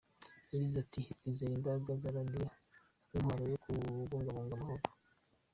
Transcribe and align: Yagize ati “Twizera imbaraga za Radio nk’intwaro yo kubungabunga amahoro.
Yagize 0.51 0.75
ati 0.83 0.99
“Twizera 1.17 1.53
imbaraga 1.57 1.89
za 2.01 2.09
Radio 2.15 2.45
nk’intwaro 3.07 3.43
yo 3.51 3.57
kubungabunga 3.63 4.53
amahoro. 4.57 4.83